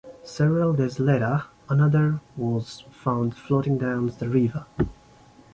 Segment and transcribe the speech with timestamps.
[0.23, 4.65] Several days later, another was found floating down the river.